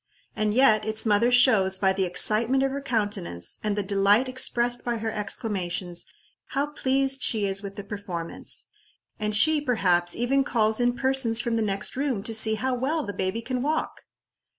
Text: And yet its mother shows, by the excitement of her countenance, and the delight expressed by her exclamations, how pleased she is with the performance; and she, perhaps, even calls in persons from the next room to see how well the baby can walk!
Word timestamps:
And 0.35 0.55
yet 0.55 0.83
its 0.83 1.05
mother 1.05 1.29
shows, 1.29 1.77
by 1.77 1.93
the 1.93 2.05
excitement 2.05 2.63
of 2.63 2.71
her 2.71 2.81
countenance, 2.81 3.59
and 3.63 3.75
the 3.75 3.83
delight 3.83 4.27
expressed 4.27 4.83
by 4.83 4.97
her 4.97 5.11
exclamations, 5.11 6.05
how 6.47 6.71
pleased 6.73 7.21
she 7.21 7.45
is 7.45 7.61
with 7.61 7.75
the 7.75 7.83
performance; 7.83 8.65
and 9.19 9.35
she, 9.35 9.61
perhaps, 9.61 10.15
even 10.15 10.43
calls 10.43 10.79
in 10.79 10.95
persons 10.95 11.39
from 11.39 11.55
the 11.55 11.61
next 11.61 11.95
room 11.95 12.23
to 12.23 12.33
see 12.33 12.55
how 12.55 12.73
well 12.73 13.03
the 13.03 13.13
baby 13.13 13.43
can 13.43 13.61
walk! 13.61 14.01